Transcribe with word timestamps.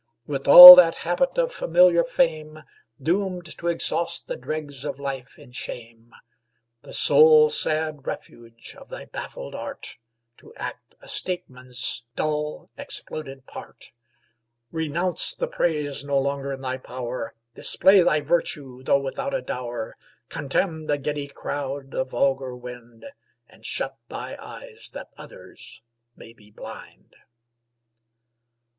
With 0.25 0.47
all 0.47 0.73
that 0.77 0.95
habit 1.05 1.37
of 1.37 1.53
familiar 1.53 2.03
fame, 2.03 2.63
Doomed 2.99 3.55
to 3.59 3.67
exhaust 3.67 4.25
the 4.27 4.35
dregs 4.35 4.83
of 4.83 4.99
life 4.99 5.37
in 5.37 5.51
shame! 5.51 6.11
The 6.81 6.91
sole 6.91 7.49
sad 7.51 8.07
refuge 8.07 8.73
of 8.79 8.89
thy 8.89 9.05
baffled 9.05 9.53
art 9.53 9.99
To 10.37 10.55
act 10.55 10.95
a 11.01 11.07
stateman's 11.07 12.01
dull, 12.15 12.71
exploded 12.79 13.45
part, 13.45 13.91
Renounce 14.71 15.35
the 15.35 15.47
praise 15.47 16.03
no 16.03 16.17
longer 16.17 16.51
in 16.51 16.61
thy 16.61 16.77
power, 16.77 17.35
Display 17.53 18.01
thy 18.01 18.21
virtue, 18.21 18.81
though 18.81 18.99
without 19.01 19.35
a 19.35 19.41
dower, 19.43 19.97
Contemn 20.29 20.87
the 20.87 20.97
giddy 20.97 21.27
crowd, 21.27 21.91
the 21.91 22.05
vulgar 22.05 22.55
wind, 22.55 23.05
And 23.47 23.63
shut 23.63 23.99
thy 24.09 24.35
eyes 24.39 24.89
that 24.93 25.09
others 25.15 25.83
may 26.15 26.33
be 26.33 26.49
blind. 26.49 27.15